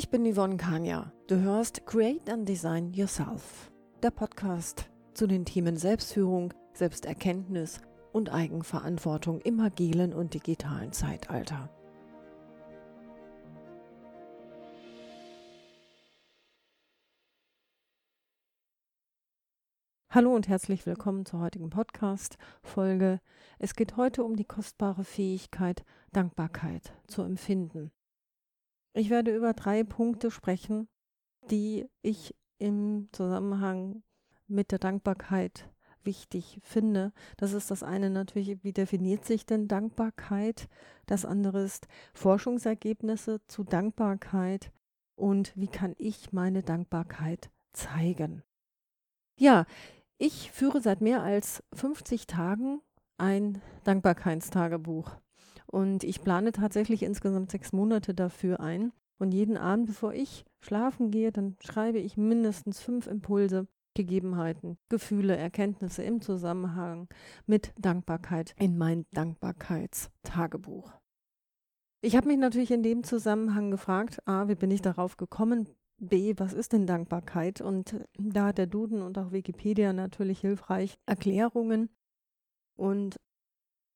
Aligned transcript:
Ich 0.00 0.08
bin 0.08 0.24
Yvonne 0.24 0.56
Kania. 0.56 1.12
Du 1.26 1.38
hörst 1.40 1.84
Create 1.84 2.30
and 2.30 2.48
Design 2.48 2.94
Yourself, 2.94 3.70
der 4.02 4.10
Podcast 4.10 4.88
zu 5.12 5.26
den 5.26 5.44
Themen 5.44 5.76
Selbstführung, 5.76 6.54
Selbsterkenntnis 6.72 7.82
und 8.10 8.32
Eigenverantwortung 8.32 9.42
im 9.42 9.60
agilen 9.60 10.14
und 10.14 10.32
digitalen 10.32 10.94
Zeitalter. 10.94 11.68
Hallo 20.08 20.34
und 20.34 20.48
herzlich 20.48 20.86
willkommen 20.86 21.26
zur 21.26 21.40
heutigen 21.40 21.68
Podcast-Folge. 21.68 23.20
Es 23.58 23.74
geht 23.74 23.98
heute 23.98 24.24
um 24.24 24.36
die 24.36 24.46
kostbare 24.46 25.04
Fähigkeit, 25.04 25.84
Dankbarkeit 26.10 26.94
zu 27.06 27.20
empfinden. 27.20 27.92
Ich 28.92 29.10
werde 29.10 29.34
über 29.34 29.52
drei 29.52 29.84
Punkte 29.84 30.30
sprechen, 30.30 30.88
die 31.50 31.86
ich 32.02 32.34
im 32.58 33.08
Zusammenhang 33.12 34.02
mit 34.46 34.72
der 34.72 34.78
Dankbarkeit 34.78 35.68
wichtig 36.02 36.60
finde. 36.62 37.12
Das 37.36 37.52
ist 37.52 37.70
das 37.70 37.82
eine 37.82 38.10
natürlich, 38.10 38.62
wie 38.64 38.72
definiert 38.72 39.24
sich 39.24 39.46
denn 39.46 39.68
Dankbarkeit? 39.68 40.68
Das 41.06 41.24
andere 41.24 41.62
ist 41.62 41.86
Forschungsergebnisse 42.14 43.40
zu 43.46 43.64
Dankbarkeit 43.64 44.72
und 45.14 45.52
wie 45.56 45.68
kann 45.68 45.94
ich 45.98 46.32
meine 46.32 46.62
Dankbarkeit 46.62 47.50
zeigen? 47.72 48.42
Ja, 49.36 49.66
ich 50.18 50.50
führe 50.50 50.80
seit 50.80 51.00
mehr 51.00 51.22
als 51.22 51.62
50 51.74 52.26
Tagen 52.26 52.80
ein 53.18 53.62
Dankbarkeitstagebuch. 53.84 55.16
Und 55.70 56.02
ich 56.02 56.22
plane 56.22 56.50
tatsächlich 56.50 57.02
insgesamt 57.02 57.50
sechs 57.50 57.72
Monate 57.72 58.12
dafür 58.12 58.60
ein. 58.60 58.92
Und 59.18 59.32
jeden 59.32 59.56
Abend, 59.56 59.86
bevor 59.86 60.14
ich 60.14 60.44
schlafen 60.60 61.10
gehe, 61.10 61.30
dann 61.30 61.56
schreibe 61.60 61.98
ich 61.98 62.16
mindestens 62.16 62.80
fünf 62.80 63.06
Impulse, 63.06 63.68
Gegebenheiten, 63.94 64.78
Gefühle, 64.88 65.36
Erkenntnisse 65.36 66.02
im 66.02 66.20
Zusammenhang 66.22 67.08
mit 67.46 67.72
Dankbarkeit 67.78 68.54
in 68.58 68.78
mein 68.78 69.04
Dankbarkeitstagebuch. 69.12 70.92
Ich 72.00 72.16
habe 72.16 72.28
mich 72.28 72.38
natürlich 72.38 72.70
in 72.70 72.82
dem 72.82 73.04
Zusammenhang 73.04 73.70
gefragt, 73.70 74.26
a, 74.26 74.48
wie 74.48 74.54
bin 74.54 74.70
ich 74.70 74.80
darauf 74.80 75.16
gekommen, 75.16 75.68
B, 75.98 76.34
was 76.38 76.54
ist 76.54 76.72
denn 76.72 76.86
Dankbarkeit? 76.86 77.60
Und 77.60 77.94
da 78.18 78.46
hat 78.46 78.58
der 78.58 78.66
Duden 78.66 79.02
und 79.02 79.18
auch 79.18 79.32
Wikipedia 79.32 79.92
natürlich 79.92 80.40
hilfreich 80.40 80.98
Erklärungen. 81.04 81.90
Und 82.76 83.20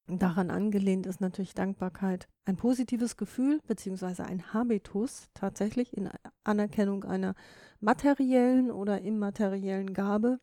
daran 0.06 0.50
angelehnt 0.50 1.06
ist 1.06 1.20
natürlich 1.20 1.54
Dankbarkeit 1.54 2.28
ein 2.44 2.56
positives 2.56 3.16
Gefühl 3.16 3.60
beziehungsweise 3.66 4.24
ein 4.24 4.52
Habitus 4.52 5.28
tatsächlich 5.34 5.96
in 5.96 6.10
Anerkennung 6.44 7.04
einer 7.04 7.34
materiellen 7.80 8.70
oder 8.70 9.00
immateriellen 9.00 9.94
Gabe, 9.94 10.40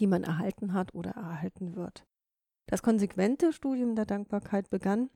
die 0.00 0.06
man 0.06 0.24
erhalten 0.24 0.72
hat 0.72 0.94
oder 0.94 1.10
erhalten 1.10 1.76
wird. 1.76 2.06
Das 2.66 2.82
konsequente 2.82 3.52
Studium 3.52 3.94
der 3.94 4.06
Dankbarkeit 4.06 4.70
begann 4.70 5.10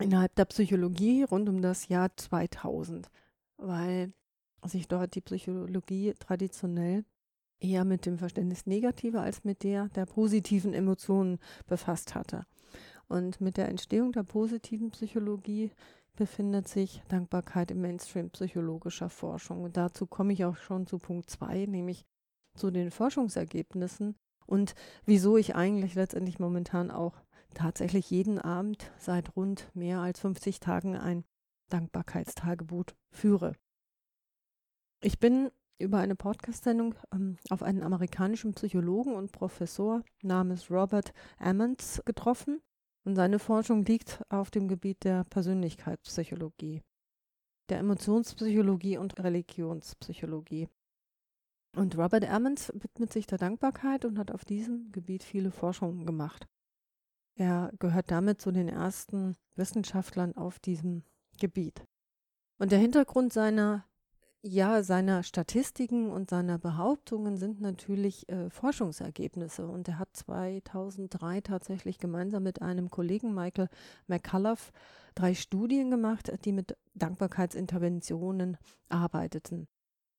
innerhalb 0.00 0.34
der 0.36 0.46
Psychologie 0.46 1.24
rund 1.24 1.48
um 1.48 1.60
das 1.60 1.88
Jahr 1.88 2.16
2000, 2.16 3.10
weil 3.56 4.12
sich 4.64 4.88
dort 4.88 5.14
die 5.14 5.20
Psychologie 5.20 6.14
traditionell 6.18 7.04
eher 7.60 7.84
mit 7.84 8.06
dem 8.06 8.18
Verständnis 8.18 8.66
negativer 8.66 9.22
als 9.22 9.44
mit 9.44 9.62
der 9.62 9.88
der 9.88 10.06
positiven 10.06 10.74
Emotionen 10.74 11.38
befasst 11.66 12.14
hatte. 12.14 12.46
Und 13.08 13.40
mit 13.40 13.56
der 13.56 13.68
Entstehung 13.68 14.12
der 14.12 14.22
positiven 14.22 14.90
Psychologie 14.90 15.70
befindet 16.16 16.68
sich 16.68 17.02
Dankbarkeit 17.08 17.70
im 17.70 17.80
Mainstream 17.80 18.30
psychologischer 18.30 19.10
Forschung. 19.10 19.62
Und 19.62 19.76
dazu 19.76 20.06
komme 20.06 20.32
ich 20.32 20.44
auch 20.44 20.56
schon 20.56 20.86
zu 20.86 20.98
Punkt 20.98 21.28
2, 21.28 21.66
nämlich 21.66 22.04
zu 22.54 22.70
den 22.70 22.90
Forschungsergebnissen 22.90 24.14
und 24.46 24.74
wieso 25.04 25.36
ich 25.36 25.54
eigentlich 25.54 25.94
letztendlich 25.94 26.38
momentan 26.38 26.90
auch 26.90 27.14
tatsächlich 27.54 28.10
jeden 28.10 28.38
Abend 28.38 28.90
seit 28.98 29.36
rund 29.36 29.70
mehr 29.74 30.00
als 30.00 30.20
50 30.20 30.60
Tagen 30.60 30.96
ein 30.96 31.24
Dankbarkeitstagebuch 31.70 32.86
führe. 33.10 33.54
Ich 35.00 35.18
bin 35.18 35.50
über 35.78 35.98
eine 35.98 36.16
Podcast-Sendung 36.16 36.94
ähm, 37.12 37.36
auf 37.50 37.62
einen 37.62 37.82
amerikanischen 37.82 38.54
Psychologen 38.54 39.14
und 39.14 39.32
Professor 39.32 40.02
namens 40.22 40.70
Robert 40.70 41.12
Ammons 41.38 42.02
getroffen. 42.04 42.60
Und 43.04 43.16
seine 43.16 43.38
Forschung 43.38 43.84
liegt 43.84 44.22
auf 44.30 44.50
dem 44.50 44.66
Gebiet 44.66 45.04
der 45.04 45.24
Persönlichkeitspsychologie, 45.24 46.82
der 47.68 47.78
Emotionspsychologie 47.78 48.96
und 48.96 49.18
Religionspsychologie. 49.22 50.68
Und 51.76 51.98
Robert 51.98 52.24
Ammons 52.24 52.72
widmet 52.74 53.12
sich 53.12 53.26
der 53.26 53.38
Dankbarkeit 53.38 54.04
und 54.04 54.18
hat 54.18 54.30
auf 54.30 54.44
diesem 54.44 54.90
Gebiet 54.92 55.22
viele 55.22 55.50
Forschungen 55.50 56.06
gemacht. 56.06 56.46
Er 57.36 57.72
gehört 57.78 58.10
damit 58.10 58.40
zu 58.40 58.52
den 58.52 58.68
ersten 58.68 59.36
Wissenschaftlern 59.56 60.36
auf 60.36 60.58
diesem 60.60 61.02
Gebiet. 61.38 61.84
Und 62.58 62.70
der 62.70 62.78
Hintergrund 62.78 63.32
seiner 63.32 63.84
ja, 64.46 64.82
seiner 64.82 65.22
Statistiken 65.22 66.10
und 66.10 66.28
seiner 66.28 66.58
Behauptungen 66.58 67.38
sind 67.38 67.62
natürlich 67.62 68.28
äh, 68.28 68.50
Forschungsergebnisse. 68.50 69.66
Und 69.66 69.88
er 69.88 69.98
hat 69.98 70.10
2003 70.12 71.40
tatsächlich 71.40 71.98
gemeinsam 71.98 72.42
mit 72.42 72.60
einem 72.60 72.90
Kollegen 72.90 73.34
Michael 73.34 73.70
McCullough 74.06 74.70
drei 75.14 75.34
Studien 75.34 75.90
gemacht, 75.90 76.30
die 76.44 76.52
mit 76.52 76.76
Dankbarkeitsinterventionen 76.94 78.58
arbeiteten. 78.90 79.66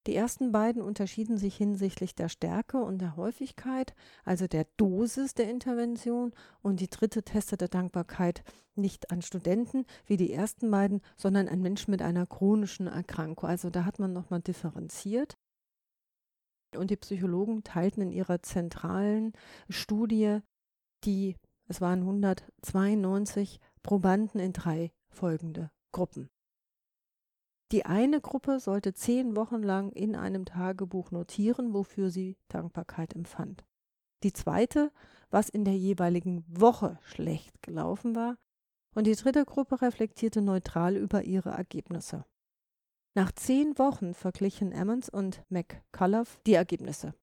Die 0.08 0.16
ersten 0.16 0.52
beiden 0.52 0.84
unterschieden 0.84 1.38
sich 1.38 1.56
hinsichtlich 1.58 2.14
der 2.14 2.30
Stärke 2.30 2.78
und 2.78 3.00
der 3.00 3.16
Häufigkeit, 3.16 3.96
also 4.24 4.48
der 4.48 4.68
Dosis 4.78 5.34
der 5.34 5.50
Intervention, 5.50 6.32
und 6.62 6.80
die 6.80 6.90
dritte 6.90 7.24
testete 7.24 7.68
Dankbarkeit 7.70 8.44
nicht 8.76 9.10
an 9.12 9.24
Studenten 9.24 9.86
wie 10.06 10.18
die 10.18 10.32
ersten 10.32 10.70
beiden, 10.70 11.02
sondern 11.18 11.48
an 11.48 11.62
Menschen 11.62 11.92
mit 11.92 12.04
einer 12.04 12.28
chronischen 12.28 12.88
Erkrankung. 12.88 13.50
Also 13.50 13.72
da 13.72 13.86
hat 13.86 13.98
man 13.98 14.14
nochmal 14.14 14.42
differenziert. 14.42 15.38
Und 16.76 16.92
die 16.92 16.98
Psychologen 16.98 17.64
teilten 17.64 18.02
in 18.02 18.12
ihrer 18.12 18.44
zentralen 18.44 19.34
Studie 19.70 20.40
die, 21.04 21.36
es 21.68 21.82
waren 21.82 22.02
192 22.02 23.60
Probanden 23.82 24.40
in 24.40 24.54
drei 24.54 24.92
folgende 25.10 25.72
Gruppen. 25.92 26.30
Die 27.72 27.86
eine 27.86 28.22
Gruppe 28.22 28.60
sollte 28.60 28.94
zehn 28.94 29.36
Wochen 29.36 29.64
lang 29.64 29.92
in 29.92 30.16
einem 30.16 30.46
Tagebuch 30.46 31.12
notieren, 31.12 31.74
wofür 31.74 32.10
sie 32.12 32.38
Dankbarkeit 32.48 33.16
empfand. 33.16 33.66
Die 34.24 34.34
zweite, 34.34 34.92
was 35.32 35.50
in 35.50 35.66
der 35.66 35.76
jeweiligen 35.76 36.46
Woche 36.48 37.00
schlecht 37.04 37.62
gelaufen 37.62 38.16
war. 38.16 38.38
Und 38.94 39.08
die 39.08 39.16
dritte 39.16 39.44
Gruppe 39.46 39.82
reflektierte 39.82 40.42
neutral 40.42 40.96
über 40.96 41.24
ihre 41.24 41.50
Ergebnisse. 41.50 42.24
Nach 43.14 43.32
zehn 43.32 43.78
Wochen 43.78 44.14
verglichen 44.14 44.72
Emmons 44.72 45.10
und 45.10 45.44
McCullough 45.50 46.40
die 46.46 46.54
Ergebnisse. 46.54 47.14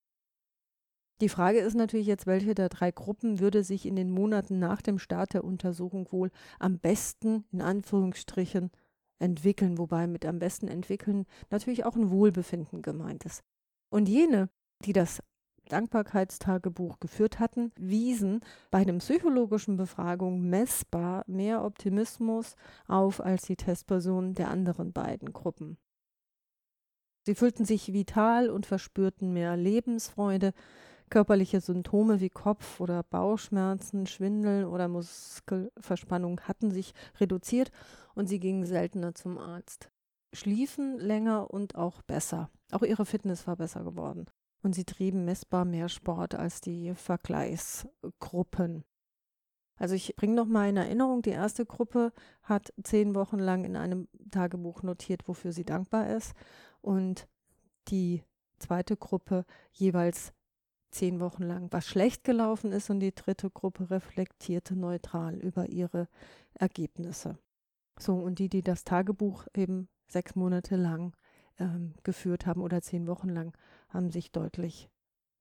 Die 1.20 1.28
Frage 1.28 1.60
ist 1.60 1.74
natürlich 1.74 2.08
jetzt, 2.08 2.26
welche 2.26 2.54
der 2.54 2.68
drei 2.68 2.90
Gruppen 2.90 3.38
würde 3.38 3.62
sich 3.62 3.86
in 3.86 3.94
den 3.94 4.10
Monaten 4.10 4.58
nach 4.58 4.82
dem 4.82 4.98
Start 4.98 5.34
der 5.34 5.44
Untersuchung 5.44 6.10
wohl 6.10 6.30
am 6.58 6.78
besten, 6.78 7.44
in 7.52 7.60
Anführungsstrichen, 7.60 8.70
entwickeln, 9.22 9.78
wobei 9.78 10.06
mit 10.06 10.26
am 10.26 10.38
besten 10.38 10.68
entwickeln 10.68 11.24
natürlich 11.50 11.84
auch 11.84 11.96
ein 11.96 12.10
Wohlbefinden 12.10 12.82
gemeint 12.82 13.24
ist. 13.24 13.42
Und 13.90 14.08
jene, 14.08 14.48
die 14.84 14.92
das 14.92 15.22
Dankbarkeitstagebuch 15.68 17.00
geführt 17.00 17.38
hatten, 17.38 17.72
wiesen 17.76 18.40
bei 18.70 18.84
den 18.84 18.98
psychologischen 18.98 19.76
Befragungen 19.76 20.50
messbar 20.50 21.24
mehr 21.26 21.64
Optimismus 21.64 22.56
auf 22.86 23.20
als 23.20 23.42
die 23.42 23.56
Testpersonen 23.56 24.34
der 24.34 24.50
anderen 24.50 24.92
beiden 24.92 25.32
Gruppen. 25.32 25.78
Sie 27.24 27.34
fühlten 27.34 27.64
sich 27.64 27.92
vital 27.92 28.50
und 28.50 28.66
verspürten 28.66 29.32
mehr 29.32 29.56
Lebensfreude, 29.56 30.52
Körperliche 31.12 31.60
Symptome 31.60 32.22
wie 32.22 32.30
Kopf- 32.30 32.80
oder 32.80 33.02
Bauchschmerzen, 33.02 34.06
Schwindel 34.06 34.64
oder 34.64 34.88
Muskelverspannung 34.88 36.40
hatten 36.40 36.70
sich 36.70 36.94
reduziert 37.20 37.70
und 38.14 38.26
sie 38.26 38.40
gingen 38.40 38.64
seltener 38.64 39.14
zum 39.14 39.38
Arzt. 39.38 39.90
Schliefen 40.32 40.98
länger 40.98 41.50
und 41.50 41.74
auch 41.74 42.02
besser. 42.02 42.50
Auch 42.70 42.82
ihre 42.82 43.04
Fitness 43.04 43.46
war 43.46 43.56
besser 43.56 43.84
geworden. 43.84 44.26
Und 44.62 44.74
sie 44.74 44.84
trieben 44.84 45.24
messbar 45.24 45.64
mehr 45.64 45.88
Sport 45.88 46.34
als 46.34 46.60
die 46.60 46.94
Vergleichsgruppen. 46.94 48.84
Also 49.76 49.94
ich 49.94 50.14
bringe 50.16 50.34
noch 50.34 50.46
mal 50.46 50.68
in 50.68 50.76
Erinnerung, 50.76 51.22
die 51.22 51.30
erste 51.30 51.66
Gruppe 51.66 52.12
hat 52.42 52.72
zehn 52.84 53.14
Wochen 53.14 53.38
lang 53.38 53.64
in 53.64 53.76
einem 53.76 54.08
Tagebuch 54.30 54.82
notiert, 54.82 55.26
wofür 55.26 55.52
sie 55.52 55.64
dankbar 55.64 56.08
ist. 56.08 56.34
Und 56.80 57.26
die 57.88 58.22
zweite 58.58 58.96
Gruppe 58.96 59.44
jeweils 59.72 60.32
zehn 60.92 61.20
Wochen 61.20 61.42
lang, 61.42 61.72
was 61.72 61.86
schlecht 61.86 62.22
gelaufen 62.22 62.70
ist 62.70 62.90
und 62.90 63.00
die 63.00 63.14
dritte 63.14 63.50
Gruppe 63.50 63.90
reflektierte 63.90 64.76
neutral 64.76 65.34
über 65.34 65.68
ihre 65.68 66.06
Ergebnisse. 66.54 67.38
So, 67.98 68.14
und 68.16 68.38
die, 68.38 68.48
die 68.48 68.62
das 68.62 68.84
Tagebuch 68.84 69.46
eben 69.54 69.88
sechs 70.08 70.34
Monate 70.34 70.76
lang 70.76 71.14
ähm, 71.58 71.94
geführt 72.02 72.46
haben 72.46 72.60
oder 72.60 72.80
zehn 72.80 73.06
Wochen 73.06 73.28
lang, 73.28 73.56
haben 73.88 74.10
sich 74.10 74.32
deutlich 74.32 74.88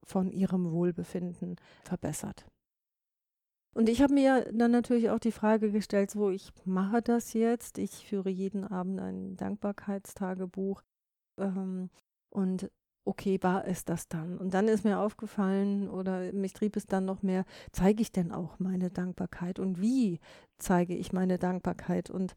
von 0.04 0.32
ihrem 0.32 0.72
Wohlbefinden 0.72 1.56
verbessert. 1.84 2.46
Und 3.74 3.88
ich 3.88 4.02
habe 4.02 4.14
mir 4.14 4.52
dann 4.52 4.72
natürlich 4.72 5.10
auch 5.10 5.20
die 5.20 5.32
Frage 5.32 5.72
gestellt, 5.72 6.12
so 6.12 6.30
ich 6.30 6.52
mache 6.66 7.02
das 7.02 7.34
jetzt, 7.34 7.78
ich 7.78 8.06
führe 8.06 8.30
jeden 8.30 8.66
Abend 8.66 9.00
ein 9.00 9.38
Dankbarkeitstagebuch 9.38 10.82
ähm, 11.38 11.90
und 12.30 12.70
okay, 13.06 13.40
war 13.42 13.66
es 13.66 13.86
das 13.86 14.08
dann? 14.10 14.38
Und 14.38 14.54
dann 14.54 14.68
ist 14.68 14.84
mir 14.84 15.00
aufgefallen 15.00 15.90
oder 15.90 16.34
mich 16.34 16.54
trieb 16.54 16.76
es 16.76 16.86
dann 16.86 17.06
noch 17.06 17.24
mehr, 17.24 17.46
zeige 17.72 18.02
ich 18.02 18.12
denn 18.12 18.32
auch 18.32 18.60
meine 18.60 18.92
Dankbarkeit 18.92 19.58
und 19.58 19.80
wie 19.82 20.20
zeige 20.58 20.96
ich 20.96 21.14
meine 21.14 21.40
Dankbarkeit? 21.40 22.10
Und 22.10 22.36